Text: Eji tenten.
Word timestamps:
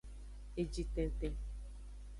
Eji 0.63 0.83
tenten. 0.95 1.35